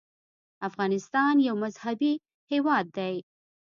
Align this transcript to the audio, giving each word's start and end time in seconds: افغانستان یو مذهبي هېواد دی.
افغانستان 0.69 1.35
یو 1.47 1.55
مذهبي 1.63 2.13
هېواد 2.51 2.85
دی. 2.97 3.15